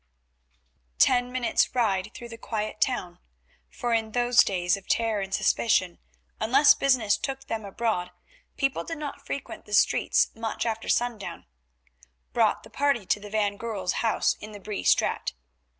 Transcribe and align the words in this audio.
Ten 0.97 1.31
minutes' 1.31 1.75
ride 1.75 2.11
through 2.15 2.29
the 2.29 2.37
quiet 2.39 2.81
town, 2.81 3.19
for 3.69 3.93
in 3.93 4.13
those 4.13 4.43
days 4.43 4.75
of 4.75 4.87
terror 4.87 5.21
and 5.21 5.31
suspicion 5.31 5.99
unless 6.39 6.73
business 6.73 7.17
took 7.17 7.45
them 7.45 7.63
abroad 7.65 8.09
people 8.57 8.83
did 8.83 8.97
not 8.97 9.23
frequent 9.23 9.65
the 9.65 9.73
streets 9.75 10.31
much 10.33 10.65
after 10.65 10.89
sundown, 10.89 11.45
brought 12.33 12.63
the 12.63 12.71
party 12.71 13.05
to 13.05 13.19
the 13.19 13.29
van 13.29 13.57
Goorl's 13.59 13.93
house 14.01 14.33
in 14.39 14.53
the 14.53 14.59
Bree 14.59 14.83
Straat. 14.83 15.33